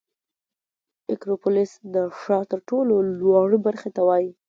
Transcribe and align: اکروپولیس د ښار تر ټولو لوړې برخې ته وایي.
اکروپولیس 1.13 1.71
د 1.93 1.95
ښار 2.19 2.43
تر 2.51 2.59
ټولو 2.69 2.93
لوړې 3.19 3.57
برخې 3.65 3.89
ته 3.95 4.01
وایي. 4.07 4.29